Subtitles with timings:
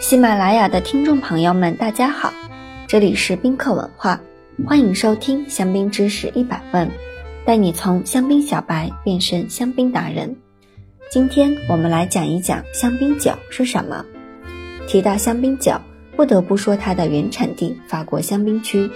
[0.00, 2.32] 喜马拉雅的听众朋友们，大家好，
[2.86, 4.20] 这里是宾客文化，
[4.66, 6.90] 欢迎收听香槟知识一百问，
[7.44, 10.36] 带你从香槟小白变身香槟达人。
[11.10, 14.04] 今天我们来讲一讲香槟酒是什么。
[14.86, 15.78] 提到香槟酒，
[16.16, 18.90] 不得不说它的原产地法国香槟区。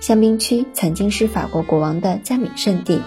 [0.00, 3.00] 香槟区曾经是法国国王的加冕圣地，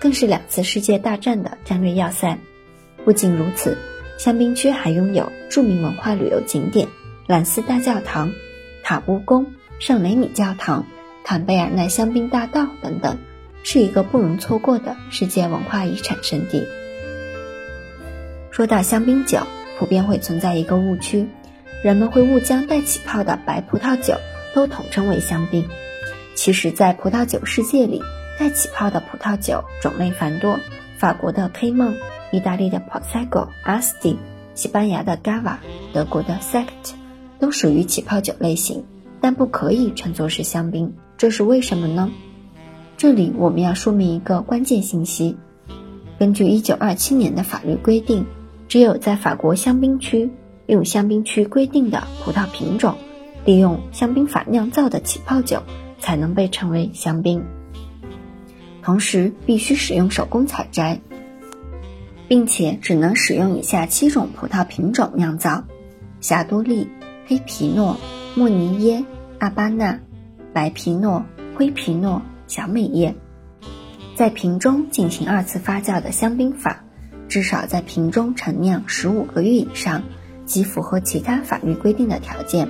[0.00, 2.38] 更是两次世界大战的战略要塞。
[3.04, 3.76] 不仅如此，
[4.18, 6.88] 香槟区还拥有著名文化旅游景点
[7.26, 8.32] 兰斯大教堂、
[8.82, 9.46] 塔乌宫、
[9.78, 10.86] 圣雷米教堂、
[11.24, 13.18] 坎贝尔奈香槟大道等等，
[13.62, 16.66] 是一个不容错过的世界文化遗产圣地。
[18.50, 19.46] 说到香槟酒，
[19.78, 21.28] 普遍会存在一个误区，
[21.82, 24.16] 人们会误将带起泡的白葡萄酒
[24.52, 25.68] 都统称为香槟。
[26.34, 28.02] 其实，在葡萄酒世界里，
[28.38, 30.58] 带起泡的葡萄酒种类繁多。
[30.96, 31.96] 法国的 K 梦、
[32.30, 34.16] 意大利的 p o s e g o、Asti、
[34.54, 35.56] 西班牙的 Gava、
[35.92, 36.94] 德国的 Sect
[37.38, 38.84] 都属于起泡酒类型，
[39.20, 40.94] 但不可以称作是香槟。
[41.16, 42.10] 这是为什么呢？
[42.96, 45.36] 这里我们要说明一个关键信息：
[46.18, 48.26] 根据1927年的法律规定，
[48.68, 50.30] 只有在法国香槟区
[50.66, 52.96] 用香槟区规定的葡萄品种，
[53.44, 55.62] 利用香槟法酿造的起泡酒。
[56.00, 57.44] 才能被称为香槟。
[58.88, 61.02] 同时，必须使用手工采摘，
[62.26, 65.64] 并且只能使用以下七种葡萄品种酿造：
[66.22, 66.88] 霞多丽、
[67.26, 67.98] 黑皮诺、
[68.34, 69.04] 莫尼耶、
[69.40, 70.00] 阿巴纳、
[70.54, 73.14] 白皮诺、灰皮诺、小美叶。
[74.14, 76.82] 在瓶中进行二次发酵的香槟法，
[77.28, 80.02] 至少在瓶中陈酿十五个月以上，
[80.46, 82.66] 即符合其他法律规定的条件。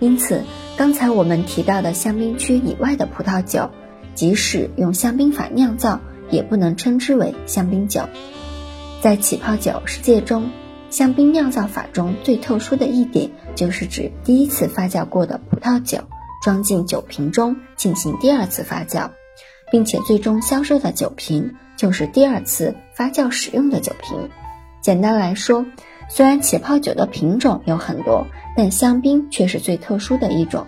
[0.00, 0.42] 因此，
[0.78, 3.70] 刚才我们提到的香槟区以外的葡萄酒，
[4.18, 8.02] 即使用香槟法酿造，也不能称之为香槟酒。
[9.00, 10.50] 在起泡酒世界中，
[10.90, 15.98] 香槟酿造法中最特殊的一点，就是指第一次发酵过的葡萄酒
[16.42, 19.08] 装进酒瓶中进行第二次发酵，
[19.70, 24.28] 并且最终销售的酒瓶就是第二次发酵使用的酒瓶。
[24.80, 25.64] 简单来说，
[26.10, 28.26] 虽然起泡酒的品种有很多，
[28.56, 30.66] 但香槟却是最特殊的一种。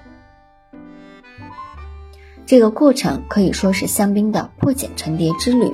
[2.50, 5.72] 这个过程可以说是香槟的破茧成蝶之旅。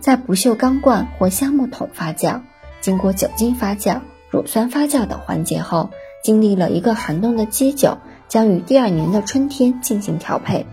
[0.00, 2.40] 在不锈钢罐或橡木桶发酵，
[2.80, 5.90] 经过酒精发酵、乳酸发酵等环节后，
[6.24, 10.64] 经历了一个寒冬的基酒，将于第二年的春天进行调配。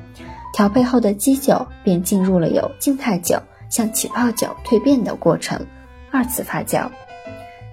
[0.53, 3.37] 调配后的基酒便进入了由静态酒
[3.69, 5.65] 向起泡酒蜕变的过程，
[6.11, 6.87] 二次发酵。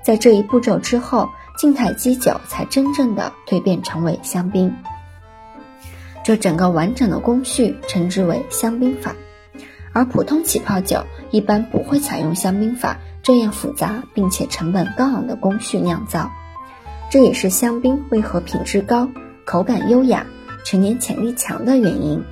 [0.02, 4.74] 在这一步骤之后，静态基酒才真正的蜕变成为香槟。
[6.24, 9.16] 这整个完整的工序称之为香槟法，
[9.92, 16.30] 而普通起泡酒一般不会采用香槟法这样复杂并且成本高昂的工序酿造。
[17.10, 19.08] 这也是香槟为何品质高、
[19.44, 20.26] 口感优雅、
[20.64, 22.22] 陈年潜力强的原因。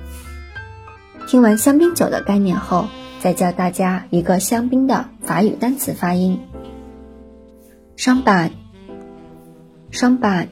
[1.27, 2.87] 听完香槟酒的概念后，
[3.19, 6.39] 再教大家一个香槟的法语单词发音。
[7.95, 8.51] 双板，
[9.91, 10.49] 双板，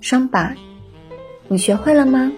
[0.00, 0.56] 双板，
[1.48, 2.32] 你学会了吗？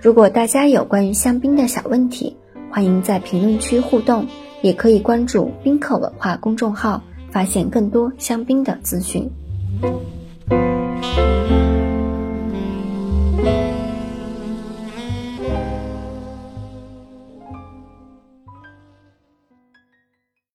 [0.00, 2.36] 如果大家有关于香槟的小问题，
[2.70, 4.26] 欢迎在评论区互动，
[4.60, 9.30] 也可以关注宾客文化公众号，发现更多香槟的资讯。